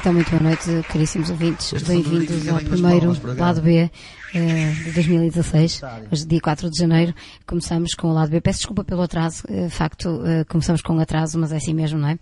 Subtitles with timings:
[0.00, 1.74] Então, muito boa noite, caríssimos ouvintes.
[1.82, 3.90] Bem-vindos ao primeiro lado B
[4.34, 7.14] eh, de 2016, hoje dia 4 de janeiro.
[7.46, 8.40] Começamos com o lado B.
[8.40, 11.74] Peço desculpa pelo atraso, eh, de facto, eh, começamos com um atraso, mas é assim
[11.74, 12.18] mesmo, não é?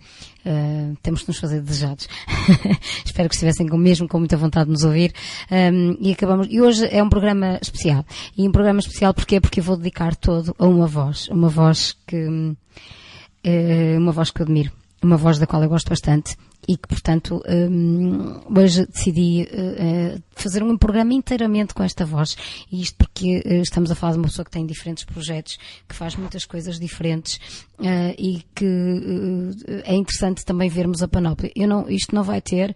[1.01, 2.09] temos que nos fazer desejados.
[3.05, 5.13] Espero que estivessem com, mesmo com muita vontade de nos ouvir.
[5.49, 8.05] Um, e acabamos, e hoje é um programa especial.
[8.37, 9.39] E um programa especial porquê?
[9.39, 12.27] Porque eu vou dedicar todo a uma voz, uma voz que,
[13.97, 16.35] uma voz que eu admiro, uma voz da qual eu gosto bastante
[16.69, 22.37] e que, portanto, um, hoje decidi uh, fazer um programa inteiramente com esta voz.
[22.71, 25.57] E isto porque uh, estamos a falar de uma pessoa que tem diferentes projetos,
[25.87, 27.37] que faz muitas coisas diferentes
[27.79, 28.67] uh, e que
[29.83, 31.51] é interessante também vermos a panóplia.
[31.55, 32.75] Eu não, isto não vai ter,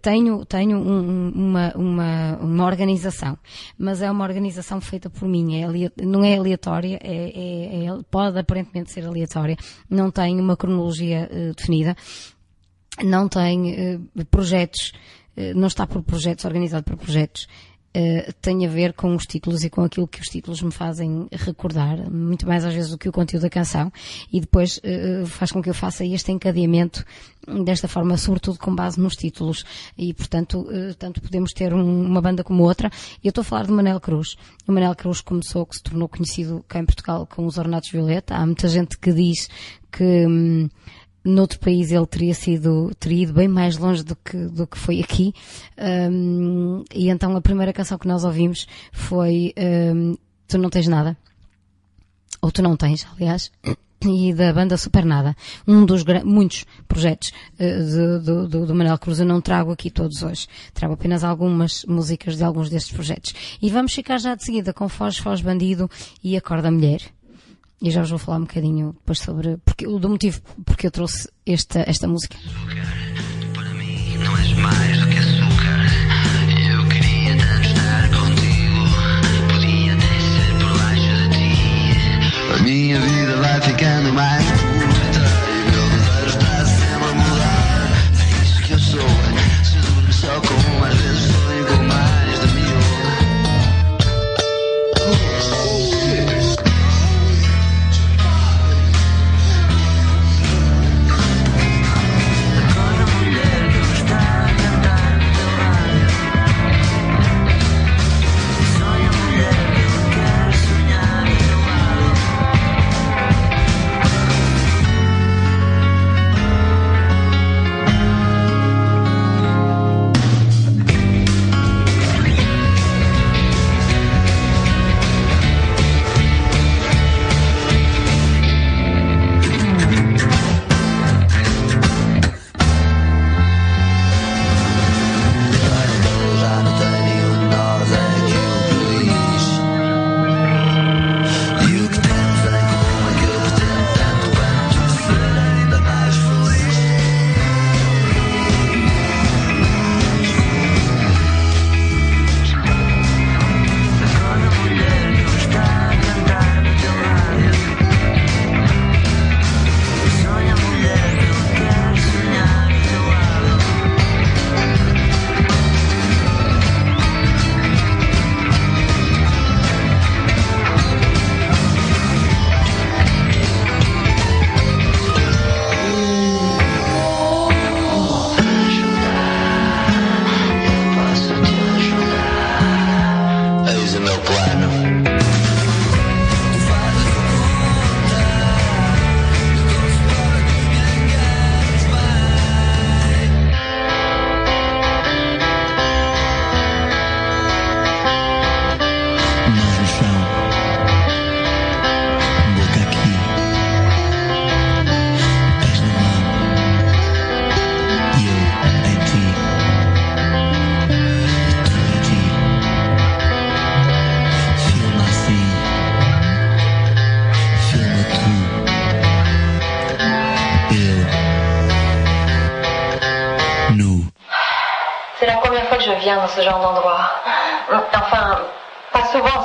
[0.00, 3.36] tenho, tenho um, uma, uma, uma organização,
[3.76, 5.66] mas é uma organização feita por mim, é,
[6.00, 9.56] não é aleatória, é, é, é, pode aparentemente ser aleatória,
[9.90, 11.96] não tem uma cronologia definida
[13.02, 14.92] não tem uh, projetos,
[15.36, 17.46] uh, não está por projetos, organizado por projetos.
[17.96, 21.26] Uh, tem a ver com os títulos e com aquilo que os títulos me fazem
[21.32, 23.90] recordar, muito mais às vezes do que o conteúdo da canção,
[24.30, 24.78] e depois
[25.24, 27.02] faz com que eu faça este encadeamento
[27.64, 29.64] desta forma, sobretudo com base nos títulos,
[29.96, 30.66] e portanto,
[30.98, 32.90] tanto podemos ter um, uma banda como outra.
[33.24, 34.36] E eu estou a falar de Manel Cruz.
[34.68, 38.34] O Manel Cruz começou, que se tornou conhecido cá em Portugal com os Ornatos Violeta.
[38.34, 39.48] Há muita gente que diz
[39.90, 40.68] que hum,
[41.26, 45.00] noutro país ele teria sido, teria ido bem mais longe do que, do que foi
[45.00, 45.34] aqui.
[45.78, 51.16] Um, e então a primeira canção que nós ouvimos foi um, Tu Não Tens Nada.
[52.40, 53.50] Ou Tu Não Tens, aliás.
[54.04, 55.34] E da banda Supernada.
[55.66, 59.18] Um dos muitos projetos uh, do, do, do Manuel Cruz.
[59.18, 60.46] Eu não trago aqui todos hoje.
[60.72, 63.34] Trago apenas algumas músicas de alguns destes projetos.
[63.60, 65.90] E vamos ficar já de seguida com Foz, Foz Bandido
[66.22, 67.00] e Acorda Mulher.
[67.80, 71.28] E já vos vou falar um bocadinho depois sobre porque, do motivo porque eu trouxe
[71.44, 72.36] esta, esta música.
[73.52, 75.86] Para mim não és mais do que açúcar.
[76.70, 79.96] Eu queria tanto estar contigo, podia
[80.58, 82.58] por baixo de ti.
[82.58, 84.65] A minha vida vai ficando mais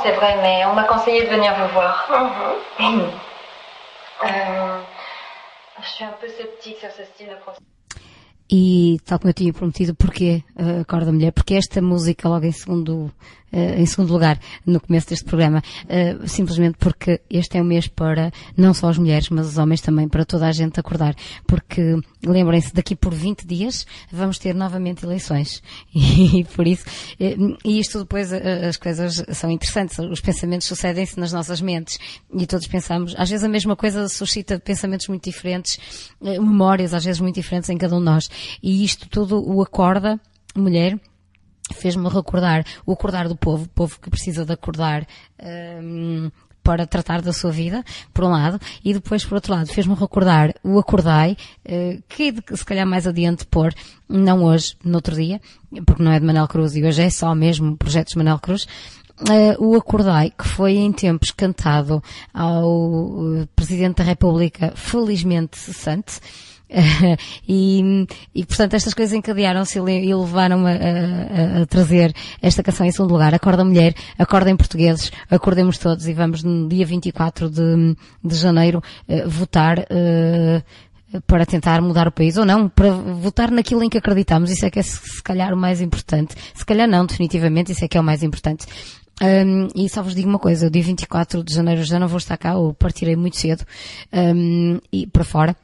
[0.02, 2.08] c'est vrai, mais on m'a conseillé de venir vous voir.
[4.24, 4.80] Euh,
[5.82, 7.66] je suis un peu sceptique sur ce style de procédure.
[8.54, 11.32] E tal como eu tinha prometido, porquê uh, Acorda Mulher?
[11.32, 13.10] Porque esta música, logo em segundo,
[13.52, 18.32] em segundo lugar, no começo deste programa, uh, simplesmente porque este é o mês para
[18.56, 21.14] não só as mulheres, mas os homens também, para toda a gente acordar.
[21.46, 25.62] Porque, lembrem-se, daqui por 20 dias vamos ter novamente eleições.
[26.32, 26.84] E, por isso,
[27.18, 29.98] e isto depois, as coisas são interessantes.
[29.98, 31.98] Os pensamentos sucedem-se nas nossas mentes.
[32.32, 35.78] E todos pensamos, às vezes a mesma coisa suscita pensamentos muito diferentes,
[36.20, 38.30] memórias às vezes muito diferentes em cada um de nós.
[38.62, 40.20] E isto tudo o acorda,
[40.54, 40.98] mulher,
[41.72, 45.06] fez-me recordar o acordar do povo, o povo que precisa de acordar
[45.82, 46.30] um,
[46.62, 50.54] para tratar da sua vida, por um lado, e depois, por outro lado, fez-me recordar
[50.62, 53.74] o Acordai, uh, que se calhar mais adiante pôr,
[54.08, 55.40] não hoje, no outro dia,
[55.84, 58.66] porque não é de Manel Cruz e hoje é só mesmo projetos de Manel Cruz,
[59.20, 62.02] Uh, o Acordai, que foi em tempos cantado
[62.34, 66.18] ao uh, Presidente da República, felizmente cessante,
[67.46, 72.92] e, e, portanto, estas coisas encadearam-se e levaram-me a, a, a, trazer esta canção em
[72.92, 73.34] segundo lugar.
[73.34, 79.28] Acorda Mulher, acordem portugueses, acordemos todos e vamos no dia 24 de, de janeiro uh,
[79.28, 84.50] votar uh, para tentar mudar o país ou não, para votar naquilo em que acreditamos.
[84.50, 86.34] Isso é que é se calhar o mais importante.
[86.54, 88.66] Se calhar não, definitivamente, isso é que é o mais importante.
[89.20, 92.16] Um, e só vos digo uma coisa, o dia 24 de janeiro já não vou
[92.16, 93.64] estar cá, ou partirei muito cedo,
[94.12, 95.56] um, e para fora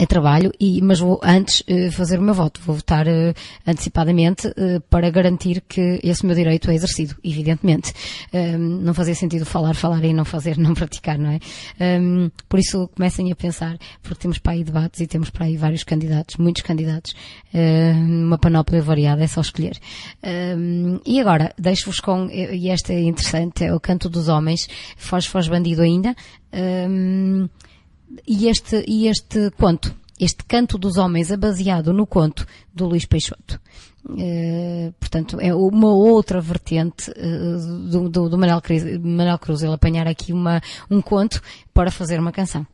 [0.00, 2.58] é trabalho, e, mas vou antes uh, fazer o meu voto.
[2.64, 3.34] Vou votar uh,
[3.66, 7.92] antecipadamente uh, para garantir que esse meu direito é exercido, evidentemente.
[8.32, 11.38] Um, não fazia sentido falar, falar e não fazer, não praticar, não é?
[12.00, 15.58] Um, por isso comecem a pensar, porque temos para aí debates e temos para aí
[15.58, 17.14] vários candidatos, muitos candidatos,
[17.52, 19.76] uma panóplia variada, é só escolher.
[21.04, 25.50] E agora, deixo-vos com, e esta é interessante, é o canto dos homens, foge, foge
[25.50, 26.14] bandido ainda.
[28.26, 33.06] E este, e este conto, este canto dos homens é baseado no conto do Luís
[33.06, 33.60] Peixoto.
[34.04, 39.74] Uh, portanto, é uma outra vertente uh, do, do, do Manuel, Cruz, Manuel Cruz, ele
[39.74, 41.40] apanhar aqui uma, um conto
[41.72, 42.66] para fazer uma canção.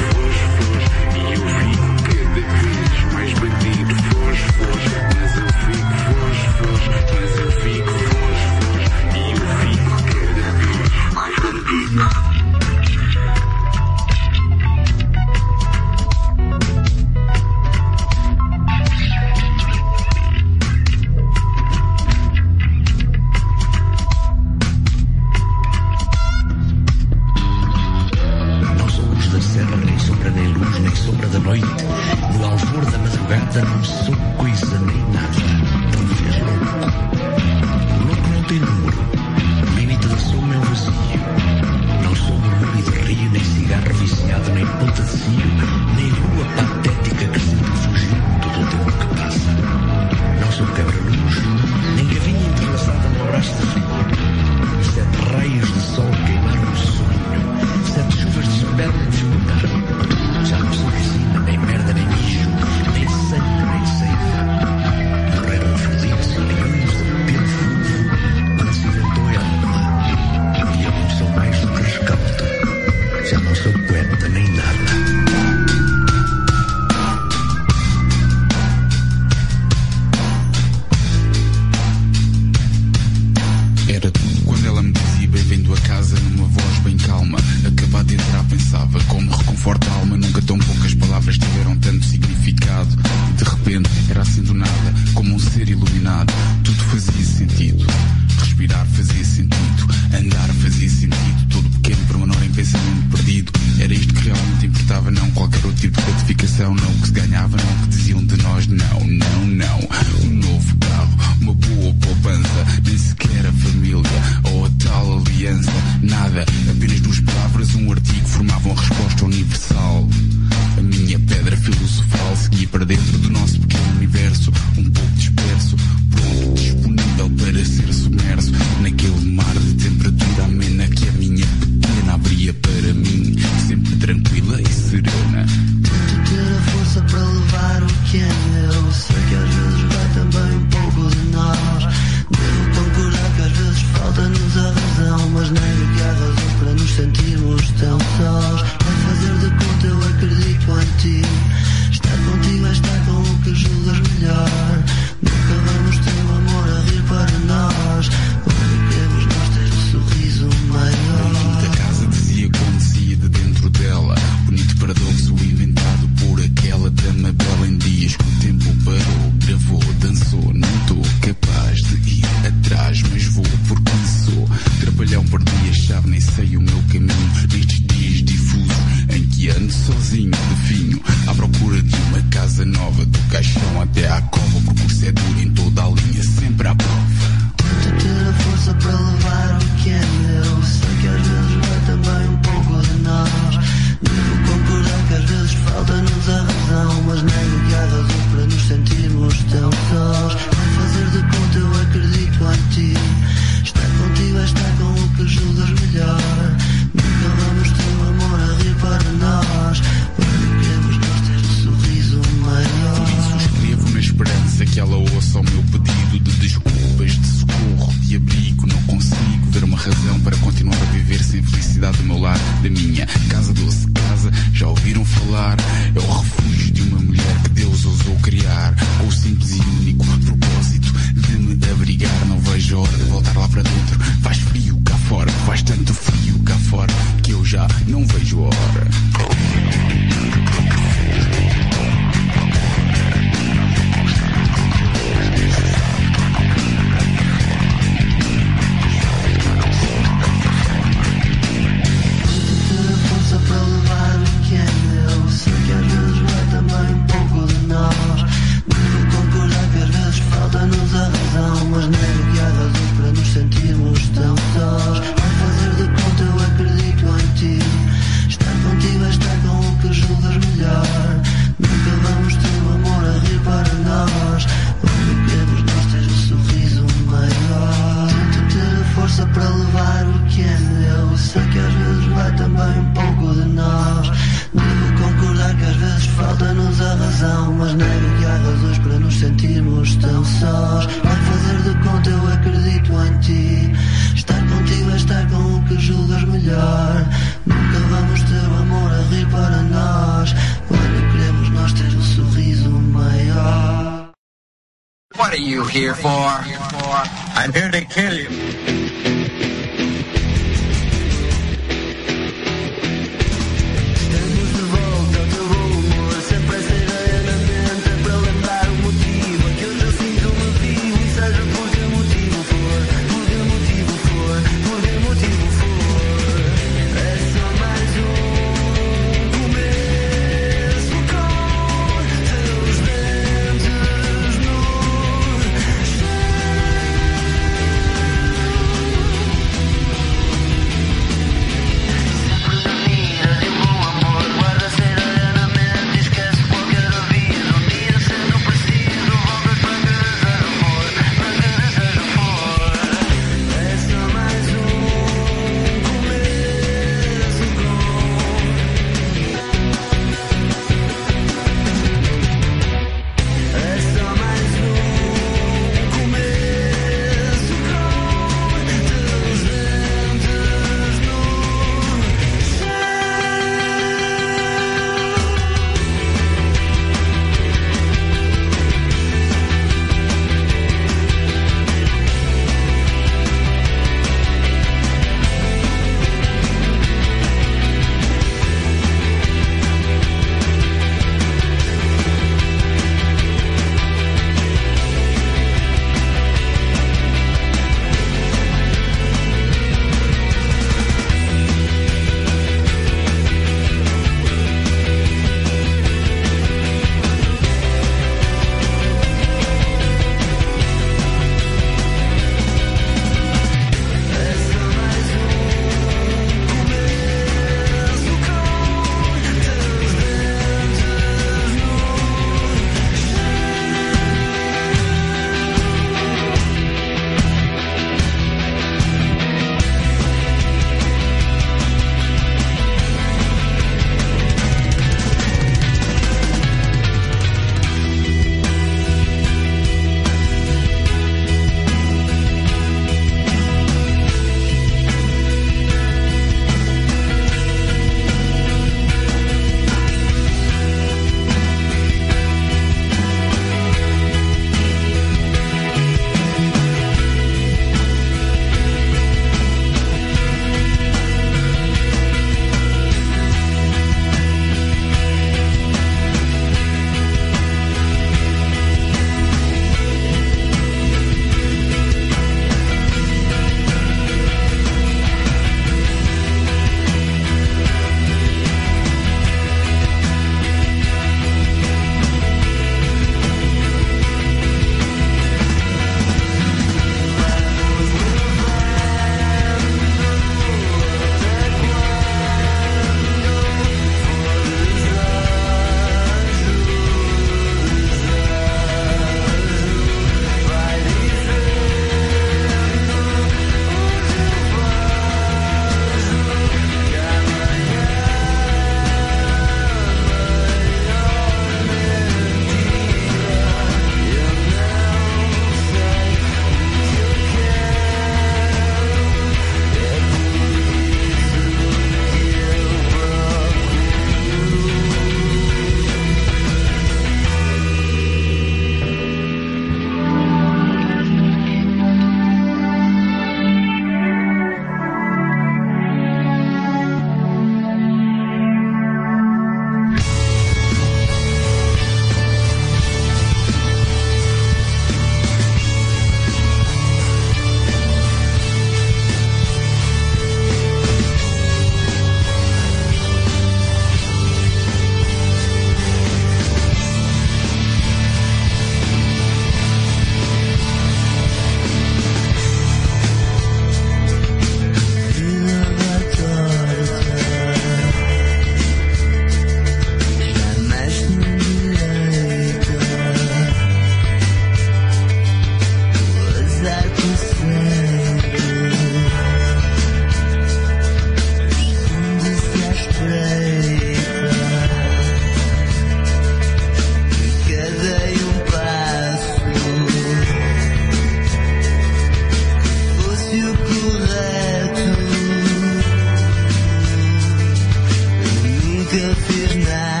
[598.91, 600.00] good is not.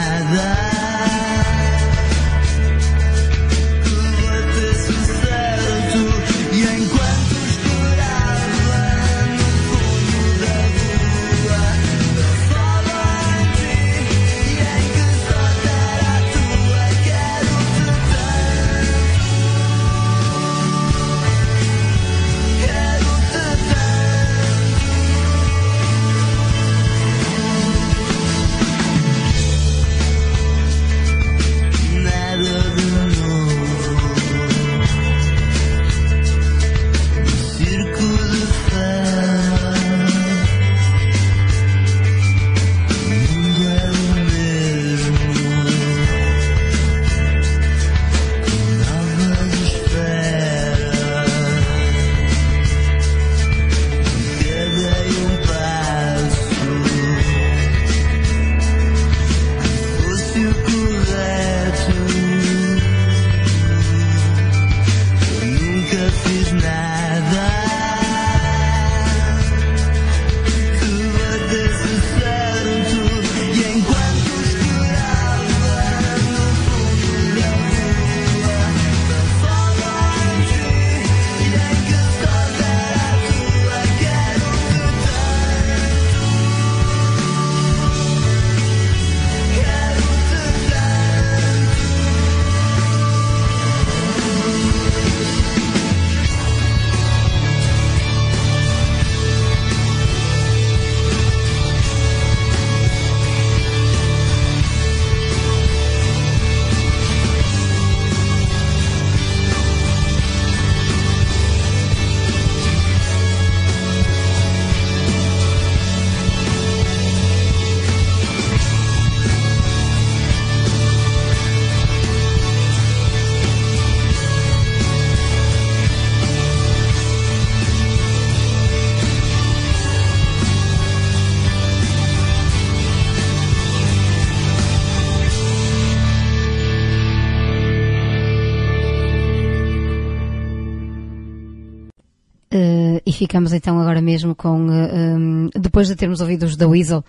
[143.21, 147.05] Ficamos então agora mesmo com, eh, um, depois de termos ouvido os da Weasel,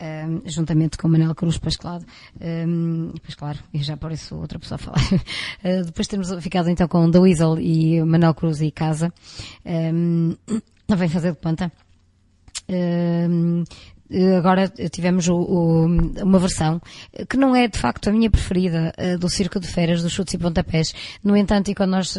[0.00, 2.04] um, juntamente com Manel Cruz Pascalado,
[2.40, 5.00] um, e depois claro, eu já pareço outra pessoa a falar.
[5.62, 9.14] Uh, depois temos ficado então com The Weasel e Manel Cruz e Casa,
[9.64, 10.34] um,
[10.96, 11.70] vem fazer de planta.
[12.68, 13.62] Um,
[14.36, 15.86] agora tivemos o, o,
[16.24, 16.82] uma versão
[17.30, 20.38] que não é de facto a minha preferida do Circo de Feiras, dos Chutes e
[20.38, 20.92] Pontapés.
[21.22, 22.18] No entanto, e quando nós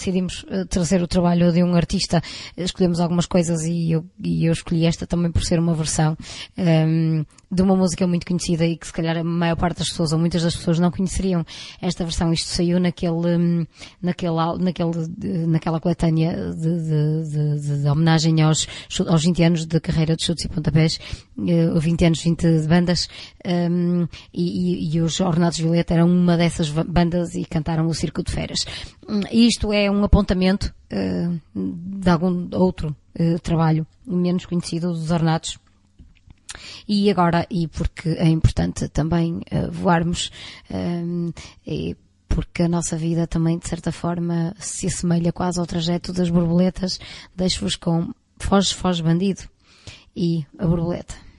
[0.00, 2.22] decidimos uh, trazer o trabalho de um artista,
[2.56, 6.16] escolhemos algumas coisas e eu, e eu escolhi esta também por ser uma versão
[6.58, 10.12] um, de uma música muito conhecida e que se calhar a maior parte das pessoas
[10.12, 11.44] ou muitas das pessoas não conheceriam
[11.82, 12.32] esta versão.
[12.32, 13.66] Isto saiu naquele, um,
[14.00, 18.66] naquele, naquele, naquela coletânea de, de, de, de, homenagem aos,
[19.06, 21.00] aos 20 anos de carreira de chutes e pontapés,
[21.36, 23.08] uh, 20 anos, 20 bandas,
[23.44, 28.22] um, e, e, e, os Ornados Violeta eram uma dessas bandas e cantaram o Circo
[28.22, 28.64] de Feras.
[29.30, 35.58] Isto é um apontamento uh, de algum outro uh, trabalho menos conhecido dos Ornados
[36.88, 40.32] e agora, e porque é importante também uh, voarmos,
[41.64, 41.96] e
[42.28, 46.98] porque a nossa vida também, de certa forma, se assemelha quase ao trajeto das borboletas,
[47.36, 49.42] deixo-vos com Foge, Foge Bandido
[50.16, 51.29] e a borboleta.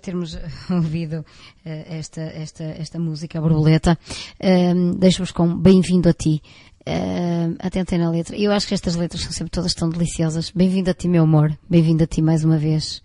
[0.00, 0.36] Termos
[0.70, 1.24] ouvido
[1.64, 3.98] eh, esta, esta, esta música, a borboleta,
[4.38, 6.42] eh, deixo-vos com Bem-vindo a ti.
[6.80, 8.34] Uh, atentem na letra.
[8.36, 10.50] Eu acho que estas letras são sempre todas tão deliciosas.
[10.50, 11.56] Bem-vindo a ti, meu amor.
[11.68, 13.02] Bem-vindo a ti mais uma vez.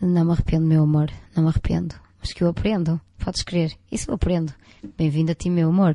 [0.00, 1.10] Não me arrependo, meu amor.
[1.36, 1.94] Não me arrependo.
[2.18, 2.98] Mas que eu aprendo.
[3.18, 3.72] Podes crer.
[3.92, 4.54] Isso eu aprendo.
[4.96, 5.94] Bem-vindo a ti, meu amor.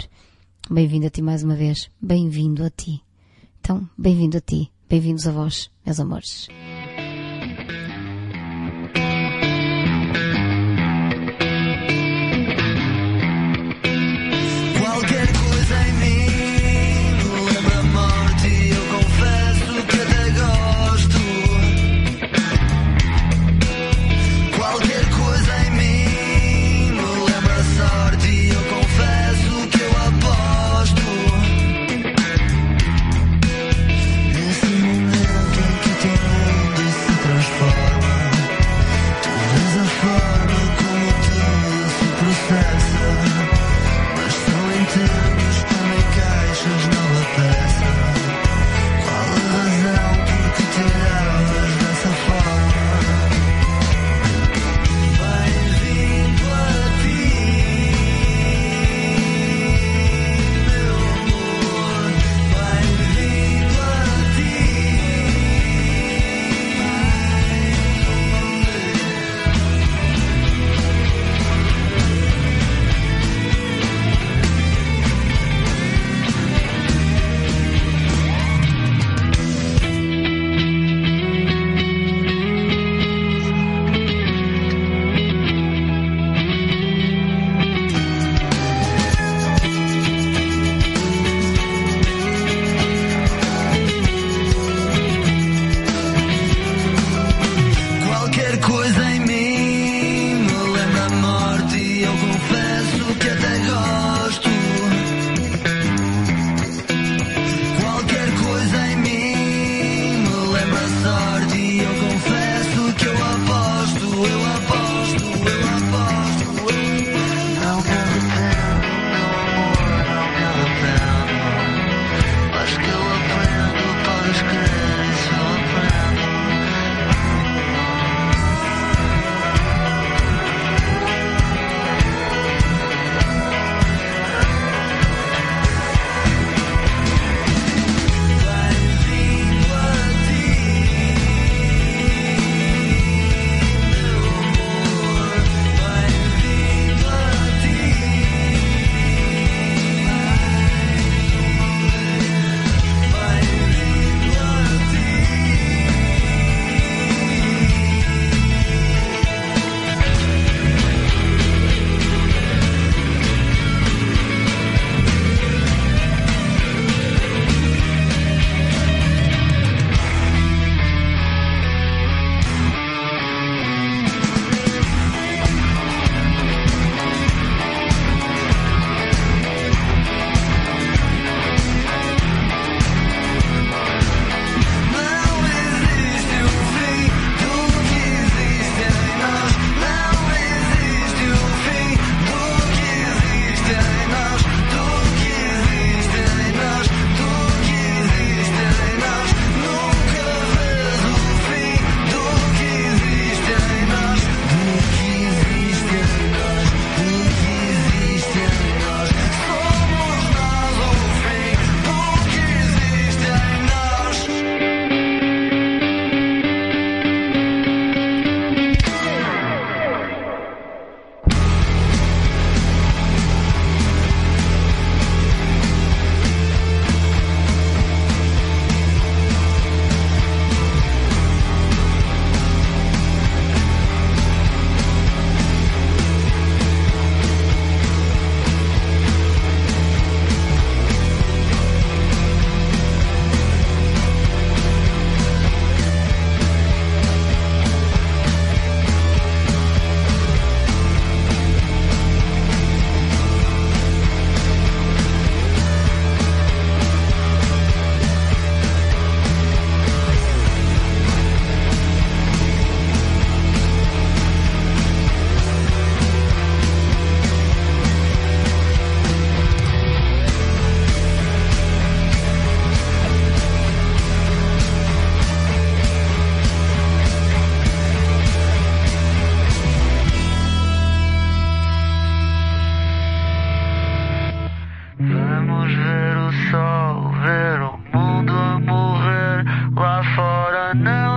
[0.69, 1.89] Bem-vindo a ti mais uma vez.
[1.99, 3.01] Bem-vindo a ti.
[3.59, 4.71] Então, bem-vindo a ti.
[4.87, 6.47] Bem-vindos a vós, meus amores.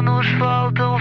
[0.03, 0.91] nos faltam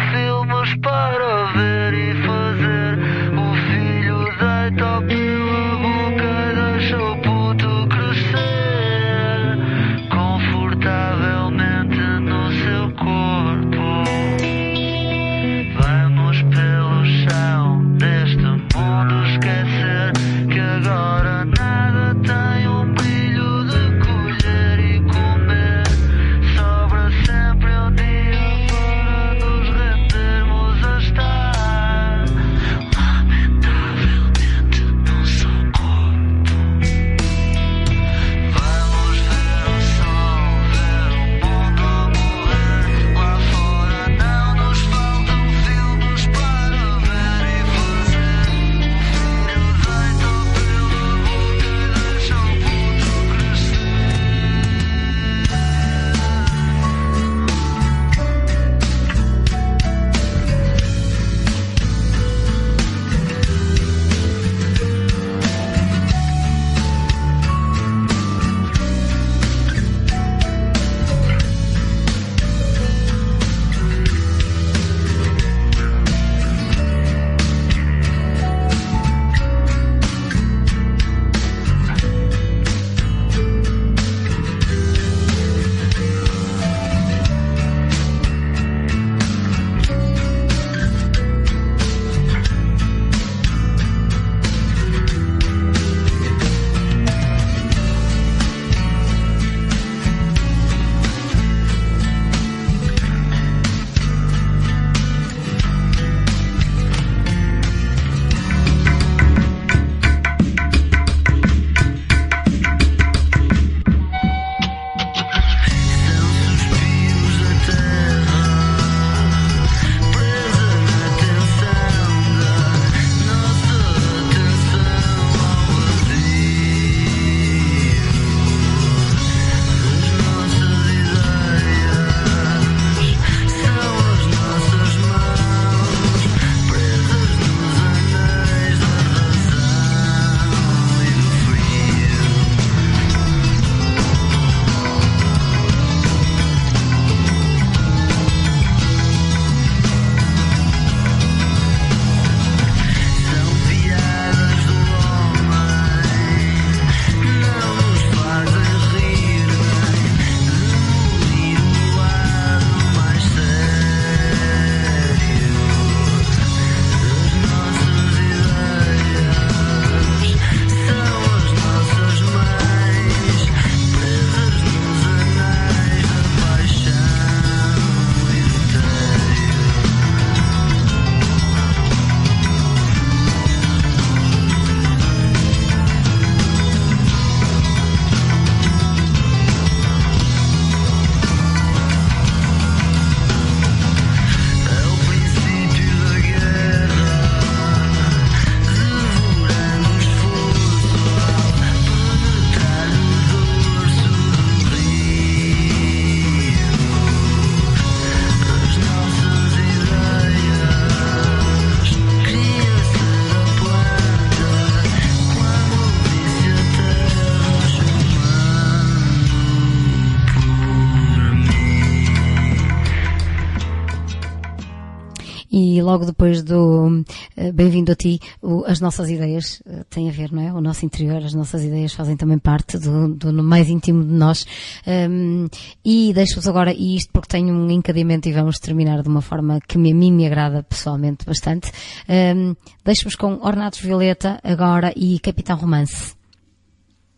[225.92, 227.04] logo depois do
[227.36, 230.54] eh, Bem-vindo a ti, o- as nossas ideias eh, têm a ver, não é?
[230.54, 234.46] O nosso interior, as nossas ideias fazem também parte do, do mais íntimo de nós.
[234.88, 235.48] Hum,
[235.84, 239.60] e deixo-vos agora, e isto porque tenho um encadeamento e vamos terminar de uma forma
[239.68, 241.72] que me, a mim me agrada pessoalmente bastante.
[242.08, 246.14] Hum, deixo-vos com Ornatos Violeta agora e Capitão Romance.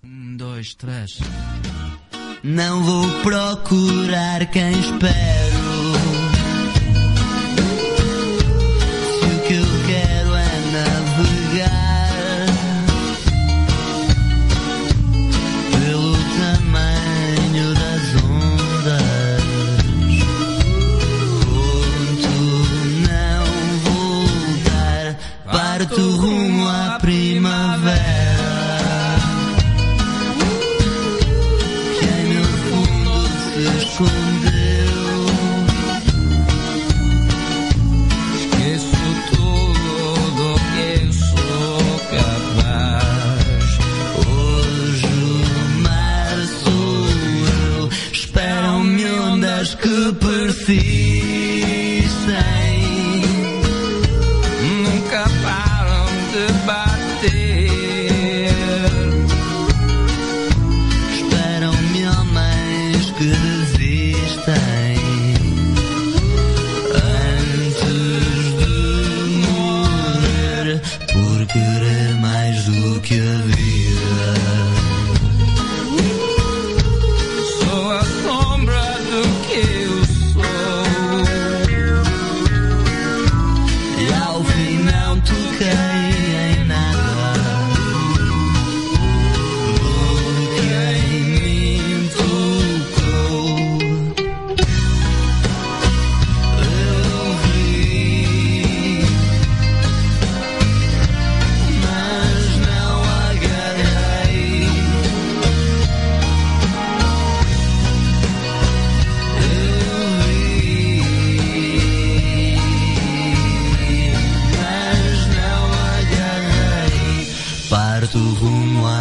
[0.03, 1.19] Um, dois, três.
[2.43, 5.52] Não vou procurar quem espero.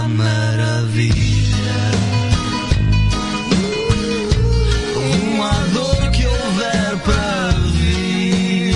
[0.09, 1.42] Maravilha.
[5.42, 8.74] À dor que houver para vir.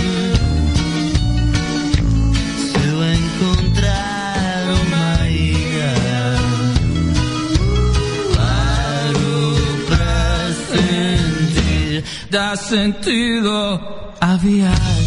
[2.58, 5.94] Se eu encontrar uma ilha,
[8.34, 9.38] paro
[9.86, 12.04] para sentir.
[12.30, 13.80] Dá sentido
[14.20, 15.05] à viagem.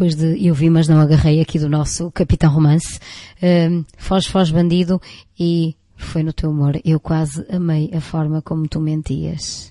[0.00, 2.98] Depois de Eu Vi, mas não agarrei aqui do nosso Capitão Romance,
[3.98, 4.98] Foz, Foz Bandido
[5.38, 6.80] e Foi no Teu Amor.
[6.82, 9.70] Eu quase amei a forma como tu mentias.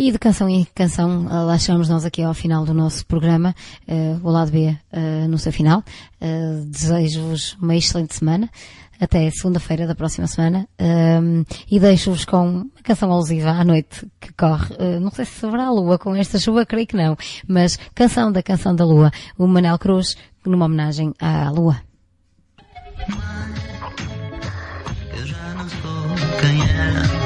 [0.00, 3.52] E de canção em canção, uh, lá chegamos nós aqui ao final do nosso programa,
[3.88, 5.82] uh, o lado B uh, no seu final.
[6.20, 8.48] Uh, Desejo-vos uma excelente semana.
[9.00, 10.68] Até segunda-feira da próxima semana.
[10.80, 14.72] Um, e deixo-vos com uma canção alusiva à noite que corre.
[14.74, 17.16] Uh, não sei se haverá lua com esta chuva, creio que não.
[17.48, 19.10] Mas canção da canção da lua.
[19.36, 21.80] O Manel Cruz, numa homenagem à lua.
[25.16, 27.17] Eu já não sou quem.